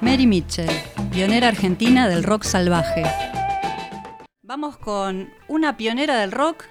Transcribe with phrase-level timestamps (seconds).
[0.00, 0.70] Mary Mitchell,
[1.12, 3.02] pionera argentina del rock salvaje.
[4.42, 6.64] Vamos con una pionera del rock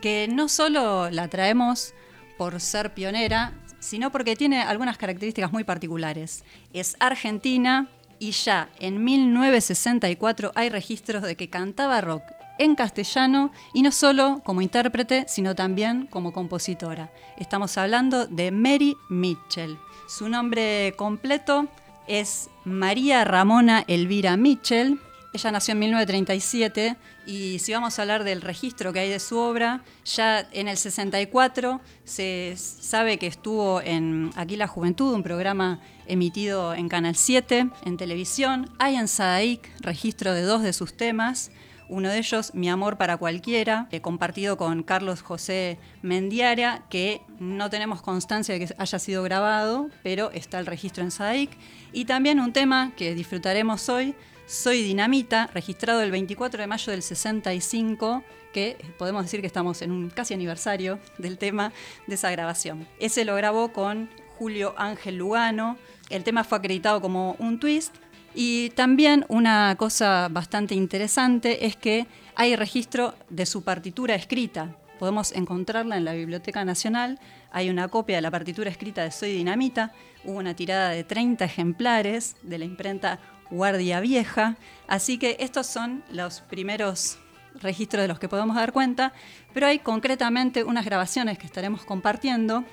[0.00, 1.94] que no solo la traemos
[2.38, 6.44] por ser pionera, sino porque tiene algunas características muy particulares.
[6.72, 7.88] Es argentina
[8.20, 12.22] y ya en 1964 hay registros de que cantaba rock
[12.58, 17.10] en castellano y no solo como intérprete, sino también como compositora.
[17.36, 19.76] Estamos hablando de Mary Mitchell.
[20.08, 21.68] Su nombre completo
[22.08, 25.00] es María Ramona Elvira Mitchell.
[25.32, 29.36] Ella nació en 1937 y si vamos a hablar del registro que hay de su
[29.36, 35.80] obra, ya en el 64 se sabe que estuvo en Aquí la Juventud, un programa
[36.06, 38.70] emitido en Canal 7 en televisión.
[38.78, 41.50] Hay en Sadaik registro de dos de sus temas.
[41.88, 47.70] Uno de ellos, Mi amor para cualquiera, he compartido con Carlos José Mendiara, que no
[47.70, 51.50] tenemos constancia de que haya sido grabado, pero está el registro en SAIC.
[51.92, 54.14] Y también un tema que disfrutaremos hoy,
[54.46, 59.92] Soy Dinamita, registrado el 24 de mayo del 65, que podemos decir que estamos en
[59.92, 61.72] un casi aniversario del tema
[62.06, 62.86] de esa grabación.
[62.98, 65.76] Ese lo grabó con Julio Ángel Lugano.
[66.10, 67.94] El tema fue acreditado como un twist
[68.38, 74.76] y también una cosa bastante interesante es que hay registro de su partitura escrita.
[74.98, 77.18] Podemos encontrarla en la Biblioteca Nacional.
[77.50, 79.92] Hay una copia de la partitura escrita de Soy Dinamita.
[80.22, 83.20] Hubo una tirada de 30 ejemplares de la imprenta
[83.50, 84.56] Guardia Vieja.
[84.86, 87.18] Así que estos son los primeros
[87.62, 89.14] registros de los que podemos dar cuenta.
[89.54, 92.64] Pero hay concretamente unas grabaciones que estaremos compartiendo.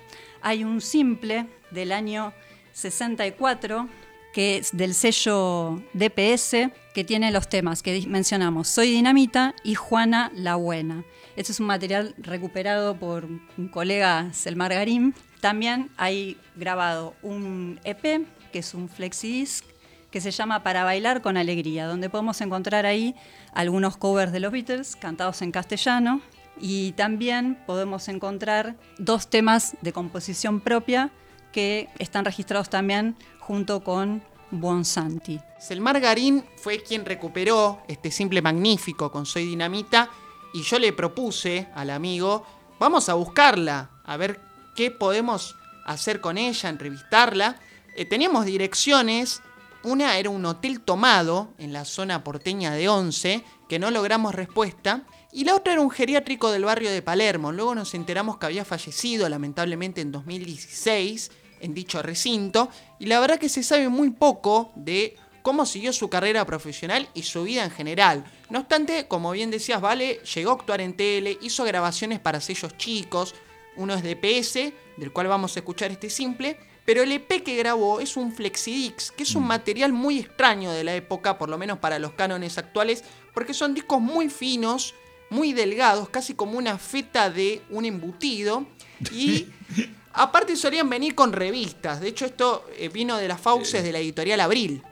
[0.41, 2.33] Hay un simple del año
[2.73, 3.87] 64
[4.33, 10.31] que es del sello DPS, que tiene los temas que mencionamos, Soy Dinamita y Juana
[10.35, 11.05] la Buena.
[11.35, 15.13] Este es un material recuperado por un colega, Selmar Garim.
[15.39, 19.65] También hay grabado un EP, que es un flexidisc,
[20.09, 23.15] que se llama Para bailar con alegría, donde podemos encontrar ahí
[23.53, 26.21] algunos covers de los Beatles cantados en castellano
[26.59, 31.11] y también podemos encontrar dos temas de composición propia
[31.51, 33.15] que están registrados también
[33.47, 35.39] junto con Bonsanti.
[35.59, 40.09] Selmar Garín fue quien recuperó este simple magnífico con Soy Dinamita
[40.53, 42.45] y yo le propuse al amigo,
[42.79, 44.39] vamos a buscarla, a ver
[44.75, 45.55] qué podemos
[45.85, 47.59] hacer con ella, entrevistarla.
[47.95, 49.41] Eh, teníamos direcciones,
[49.83, 55.03] una era un hotel tomado en la zona porteña de Once, que no logramos respuesta,
[55.31, 57.51] y la otra era un geriátrico del barrio de Palermo.
[57.51, 61.31] Luego nos enteramos que había fallecido lamentablemente en 2016
[61.63, 62.69] en dicho recinto
[62.99, 67.23] y la verdad que se sabe muy poco de cómo siguió su carrera profesional y
[67.23, 68.23] su vida en general.
[68.49, 72.77] No obstante, como bien decías, Vale llegó a actuar en tele, hizo grabaciones para sellos
[72.77, 73.35] chicos,
[73.75, 77.55] uno es de PS, del cual vamos a escuchar este simple, pero el EP que
[77.55, 79.47] grabó es un Flexidix, que es un mm.
[79.47, 83.03] material muy extraño de la época, por lo menos para los cánones actuales,
[83.33, 84.93] porque son discos muy finos,
[85.29, 88.65] muy delgados, casi como una feta de un embutido,
[89.11, 89.47] y
[90.13, 91.99] Aparte solían venir con revistas.
[91.99, 94.83] De hecho, esto eh, vino de las fauces de la editorial Abril.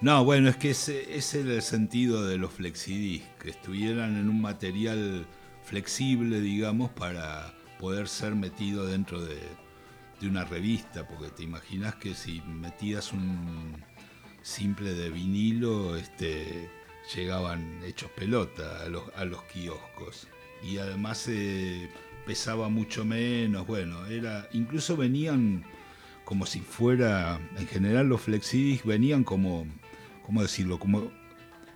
[0.00, 4.28] No, bueno, es que ese, ese era el sentido de los flexidisc, que estuvieran en
[4.28, 5.26] un material
[5.64, 9.38] flexible, digamos, para poder ser metido dentro de,
[10.22, 13.84] una revista, porque te imaginas que si metías un
[14.42, 16.70] simple de vinilo, este,
[17.12, 20.28] llegaban hechos pelota a los, a los kioscos.
[20.62, 21.26] Y además...
[21.28, 21.90] Eh,
[22.26, 25.64] pesaba mucho menos, bueno, era incluso venían
[26.24, 29.66] como si fuera, en general los flexidis venían como,
[30.24, 30.78] ¿cómo decirlo?
[30.78, 31.10] Como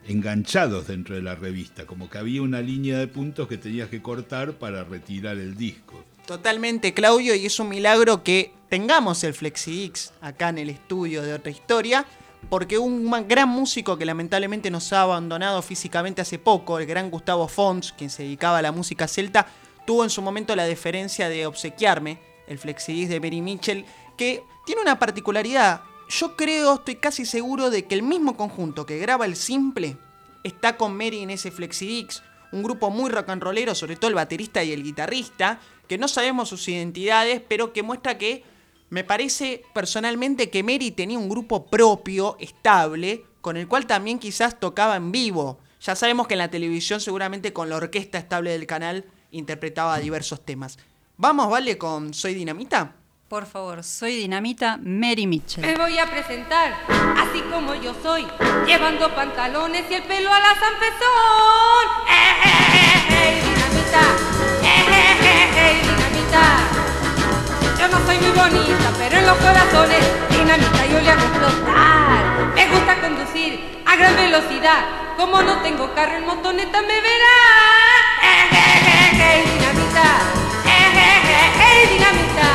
[0.06, 4.00] enganchados dentro de la revista, como que había una línea de puntos que tenías que
[4.00, 6.04] cortar para retirar el disco.
[6.26, 11.34] Totalmente, Claudio, y es un milagro que tengamos el FlexiX acá en el estudio de
[11.34, 12.06] otra historia,
[12.48, 17.48] porque un gran músico que lamentablemente nos ha abandonado físicamente hace poco, el gran Gustavo
[17.48, 19.46] Fons, quien se dedicaba a la música celta,
[19.86, 23.84] tuvo en su momento la deferencia de obsequiarme el flexidisc de Mary Mitchell,
[24.16, 25.82] que tiene una particularidad.
[26.08, 29.96] Yo creo, estoy casi seguro de que el mismo conjunto que graba el simple
[30.44, 32.22] está con Mary en ese flexidix,
[32.52, 36.08] un grupo muy rock and rollero, sobre todo el baterista y el guitarrista, que no
[36.08, 38.44] sabemos sus identidades, pero que muestra que
[38.88, 44.60] me parece personalmente que Mary tenía un grupo propio, estable, con el cual también quizás
[44.60, 45.58] tocaba en vivo.
[45.80, 49.04] Ya sabemos que en la televisión seguramente con la orquesta estable del canal
[49.36, 50.78] interpretaba diversos temas.
[51.16, 51.78] Vamos, ¿vale?
[51.78, 52.92] Con Soy Dinamita.
[53.28, 55.66] Por favor, soy Dinamita Mary Mitchell.
[55.66, 56.74] Me voy a presentar
[57.18, 58.24] así como yo soy,
[58.66, 60.74] llevando pantalones y el pelo a la San
[62.06, 64.02] ¡Eh, eh, eh, eh, dinamita!
[64.62, 66.44] ¡Eh, eh, eh, eh, dinamita!
[67.80, 72.54] Yo no soy muy bonita, pero en los corazones, dinamita yo le hago explotar.
[72.54, 72.96] Me gusta
[73.96, 75.05] gran velocidad.
[75.16, 77.36] Como no tengo carro en motoneta me verá.
[78.22, 80.08] Eh, eh, eh, eh, dinamita.
[80.66, 82.50] Eh, eh, eh, dinamita.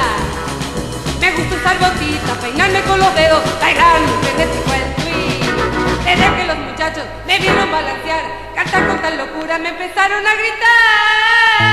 [1.20, 6.06] Me gusta usar botitas, peinarme con los dedos, bailar mi frenético el twist.
[6.06, 8.24] Desde que los muchachos me vieron balancear,
[8.56, 11.72] cantar con tal locura, me empezaron a gritar.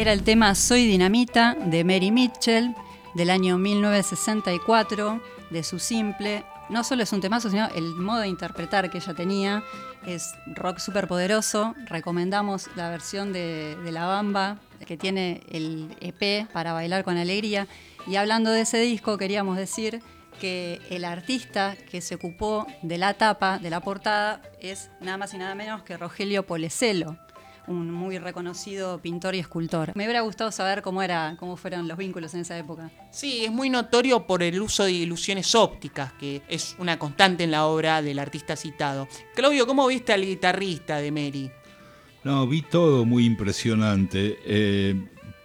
[0.00, 2.74] Era el tema Soy Dinamita de Mary Mitchell
[3.12, 5.20] del año 1964,
[5.50, 6.42] de su simple.
[6.70, 9.62] No solo es un temazo, sino el modo de interpretar que ella tenía.
[10.06, 11.74] Es rock súper poderoso.
[11.84, 14.56] Recomendamos la versión de, La Bamba,
[14.86, 17.66] que tiene el EP para bailar con alegría.
[18.06, 20.00] Y hablando de ese disco, queríamos decir
[20.40, 25.34] que el artista que se ocupó de la tapa, de la portada, es nada más
[25.34, 27.18] y nada menos que Rogelio Poleselo
[27.70, 29.92] un muy reconocido pintor y escultor.
[29.94, 32.90] Me hubiera gustado saber cómo era, cómo fueron los vínculos en esa época.
[33.12, 37.52] Sí, es muy notorio por el uso de ilusiones ópticas, que es una constante en
[37.52, 39.08] la obra del artista citado.
[39.34, 41.50] Claudio, ¿cómo viste al guitarrista de Mary?
[42.24, 44.38] No, vi todo muy impresionante.
[44.44, 44.94] Eh,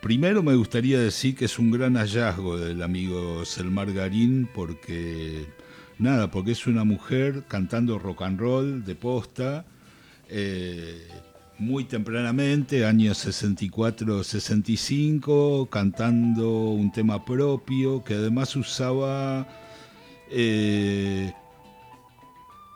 [0.02, 5.46] primero me gustaría decir que es un gran hallazgo del amigo Selmar Garín porque,
[6.00, 9.66] nada, porque es una mujer cantando rock and roll de posta,
[10.28, 11.08] eh,
[11.58, 19.48] muy tempranamente, años 64-65, cantando un tema propio que además usaba...
[20.30, 21.34] eh,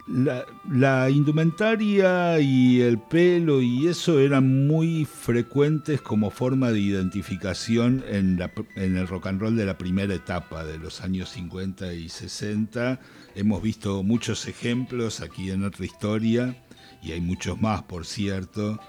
[0.09, 8.37] la, indumentaria y el pelo y eso eran muy frecuentes como forma de identificación en,
[8.37, 12.09] la en el rock and roll de la primera etapa de los años 50 y
[12.09, 12.99] 60.
[13.35, 16.55] Hemos visto muchos ejemplos aquí en otra historia
[17.01, 18.79] y hay muchos más, por cierto,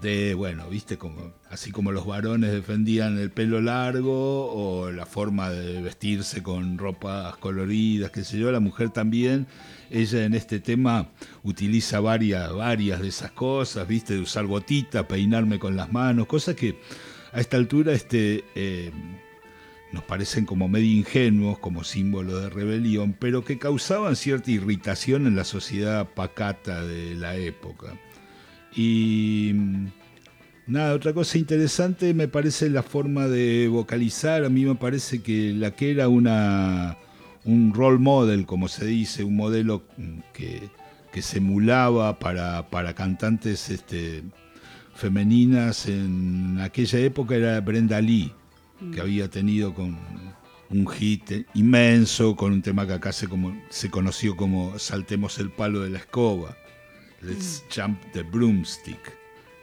[0.00, 5.50] de, bueno, viste, como, así como los varones defendían el pelo largo o la forma
[5.50, 9.46] de vestirse con ropas coloridas, qué sé yo, la mujer también,
[9.90, 11.08] ella en este tema
[11.42, 16.54] utiliza varias, varias de esas cosas, viste, de usar botita, peinarme con las manos, cosas
[16.54, 16.78] que
[17.32, 18.90] a esta altura este, eh,
[19.92, 25.36] nos parecen como medio ingenuos, como símbolo de rebelión, pero que causaban cierta irritación en
[25.36, 27.94] la sociedad pacata de la época.
[28.76, 29.86] Y mm,
[30.66, 34.44] nada, otra cosa interesante me parece la forma de vocalizar.
[34.44, 36.96] A mí me parece que la que era una,
[37.44, 40.70] un role model, como se dice, un modelo mm, que,
[41.12, 44.22] que se emulaba para, para cantantes este,
[44.94, 48.32] femeninas en aquella época era Brenda Lee,
[48.92, 49.96] que había tenido con
[50.70, 55.50] un hit inmenso, con un tema que acá se, como, se conoció como Saltemos el
[55.50, 56.56] palo de la escoba.
[57.24, 58.98] Let's Jump the Broomstick.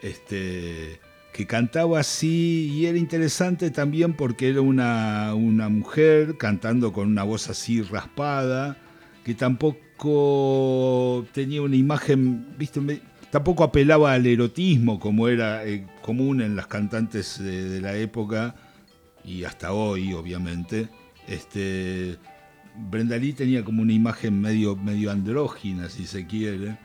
[0.01, 0.99] Este,
[1.33, 7.23] que cantaba así y era interesante también porque era una, una mujer cantando con una
[7.23, 8.77] voz así raspada,
[9.23, 13.01] que tampoco tenía una imagen, ¿viste?
[13.29, 18.55] Tampoco apelaba al erotismo como era eh, común en las cantantes de, de la época
[19.23, 20.89] y hasta hoy, obviamente.
[21.27, 22.17] Este,
[22.75, 26.77] Brenda Lee tenía como una imagen medio, medio andrógina, si se quiere.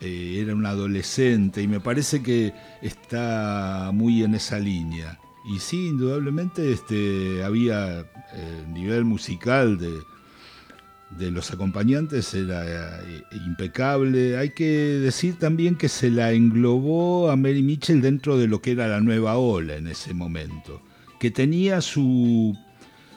[0.00, 5.18] Eh, era una adolescente y me parece que está muy en esa línea.
[5.48, 9.92] Y sí, indudablemente este, había el nivel musical de,
[11.10, 14.36] de los acompañantes era eh, impecable.
[14.36, 18.72] Hay que decir también que se la englobó a Mary Mitchell dentro de lo que
[18.72, 20.82] era la nueva ola en ese momento,
[21.20, 22.56] que tenía su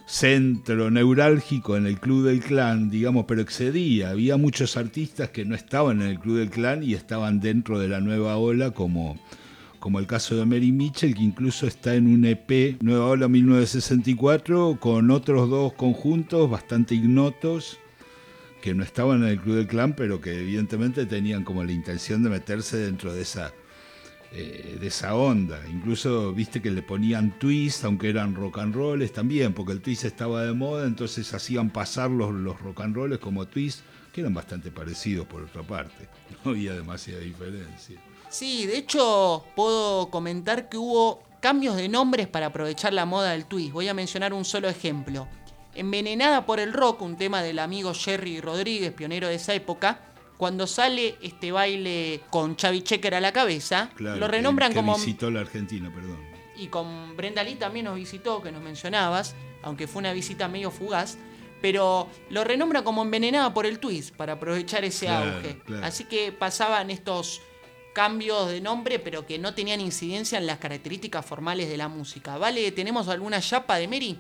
[0.09, 4.09] centro neurálgico en el Club del Clan, digamos, pero excedía.
[4.09, 7.89] Había muchos artistas que no estaban en el Club del Clan y estaban dentro de
[7.89, 9.19] la nueva ola, como,
[9.79, 14.79] como el caso de Mary Mitchell, que incluso está en un EP, Nueva Ola 1964,
[14.79, 17.77] con otros dos conjuntos bastante ignotos,
[18.63, 22.23] que no estaban en el Club del Clan, pero que evidentemente tenían como la intención
[22.23, 23.53] de meterse dentro de esa,
[24.31, 25.59] eh, de esa onda.
[25.67, 30.05] Incluso viste que le ponían twist, aunque eran rock and rolls también, porque el twist
[30.05, 33.81] estaba de moda, entonces hacían pasar los, los rock and rolls como twist,
[34.13, 36.07] que eran bastante parecidos por otra parte.
[36.45, 38.00] No había demasiada diferencia.
[38.29, 43.45] Sí, de hecho puedo comentar que hubo cambios de nombres para aprovechar la moda del
[43.45, 43.74] twist.
[43.74, 45.27] Voy a mencionar un solo ejemplo.
[45.74, 50.01] Envenenada por el rock, un tema del amigo Jerry Rodríguez, pionero de esa época,
[50.39, 54.77] cuando sale este baile con Chavi Checker a la cabeza, Claro, lo que- renombran que
[54.77, 54.96] como...
[54.96, 56.17] visitó la Argentina, perdón.
[56.55, 60.72] Y con Brenda Lee también nos visitó, que nos mencionabas, aunque fue una visita medio
[60.72, 61.17] fugaz.
[61.62, 65.58] Pero lo renombran como envenenada por el twist, para aprovechar ese Claro, auge.
[65.65, 65.86] claro.
[65.86, 67.41] Así que pasaban estos
[67.93, 72.38] cambios de nombre, pero que no tenían incidencia en las características formales de la música.
[72.38, 72.72] ¿Vale?
[72.72, 74.17] ¿Tenemos alguna chapa de Mary?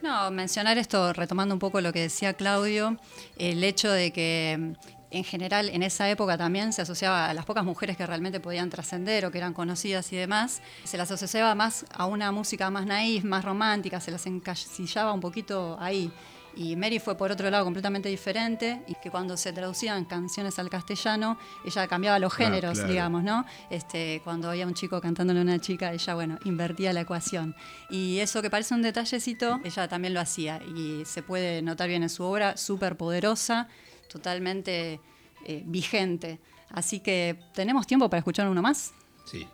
[0.00, 2.98] No, mencionar esto, retomando un poco lo que decía Claudio,
[3.36, 4.74] el hecho de que
[5.16, 8.70] en general en esa época también se asociaba a las pocas mujeres que realmente podían
[8.70, 12.86] trascender o que eran conocidas y demás, se las asociaba más a una música más
[12.86, 16.10] naif, más romántica, se las encasillaba un poquito ahí.
[16.56, 20.70] Y Mary fue por otro lado completamente diferente y que cuando se traducían canciones al
[20.70, 22.88] castellano, ella cambiaba los Ah, géneros, claro.
[22.92, 23.44] digamos, ¿no?
[23.70, 27.56] Este, cuando había un chico cantándole a una chica, ella, bueno, invertía la ecuación.
[27.90, 30.60] Y eso que parece un detallecito, ella también lo hacía.
[30.76, 33.66] Y se puede notar bien en su obra, súper poderosa,
[34.08, 35.00] totalmente
[35.46, 36.40] eh, vigente.
[36.70, 38.92] Así que, ¿tenemos tiempo para escuchar uno más?
[39.24, 39.46] Sí.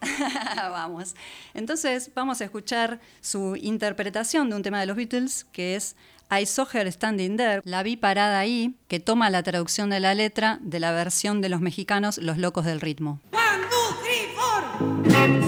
[0.56, 1.14] vamos.
[1.54, 5.96] Entonces, vamos a escuchar su interpretación de un tema de los Beatles, que es
[6.30, 10.14] I Saw Her Standing There, la vi parada ahí, que toma la traducción de la
[10.14, 13.20] letra de la versión de los mexicanos Los Locos del Ritmo.
[13.32, 15.47] One, two, three, four.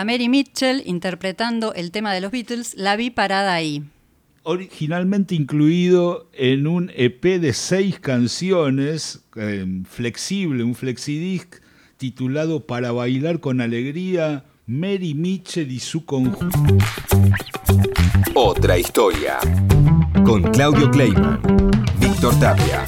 [0.00, 3.82] Era Mary Mitchell interpretando el tema de los Beatles, La vi parada ahí.
[4.44, 11.56] Originalmente incluido en un EP de seis canciones, eh, flexible, un flexidisc
[11.98, 16.78] titulado Para bailar con alegría, Mary Mitchell y su conjunto.
[18.34, 19.36] Otra historia.
[20.24, 21.42] Con Claudio Kleiman,
[22.00, 22.86] Víctor Tapia,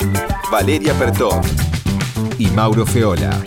[0.50, 1.42] Valeria Pertón
[2.38, 3.38] y Mauro Feola.